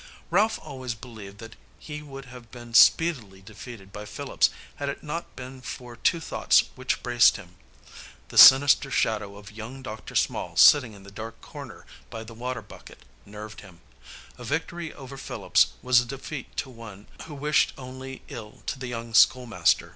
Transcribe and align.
Ralph 0.31 0.57
always 0.63 0.95
believed 0.95 1.37
that 1.37 1.55
he 1.77 2.01
would 2.01 2.25
have 2.25 2.49
been 2.49 2.73
speedily 2.73 3.39
defeated 3.39 3.93
by 3.93 4.05
Phillips 4.05 4.49
had 4.77 4.89
it 4.89 5.03
not 5.03 5.35
been 5.35 5.61
for 5.61 5.95
two 5.95 6.19
thoughts 6.19 6.63
which 6.73 7.03
braced 7.03 7.37
him. 7.37 7.53
The 8.29 8.37
sinister 8.39 8.89
shadow 8.89 9.37
of 9.37 9.51
young 9.51 9.83
Dr. 9.83 10.15
Small 10.15 10.57
sitting 10.57 10.93
in 10.93 11.03
the 11.03 11.11
dark 11.11 11.39
corner 11.41 11.85
by 12.09 12.23
the 12.23 12.33
water 12.33 12.63
bucket 12.63 13.05
nerved 13.27 13.61
him. 13.61 13.81
A 14.39 14.43
victory 14.43 14.91
over 14.91 15.17
Phillips 15.17 15.67
was 15.83 16.01
a 16.01 16.05
defeat 16.05 16.57
to 16.57 16.71
one 16.71 17.05
who 17.27 17.35
wished 17.35 17.71
only 17.77 18.23
ill 18.27 18.63
to 18.65 18.79
the 18.79 18.87
young 18.87 19.13
school 19.13 19.45
master. 19.45 19.89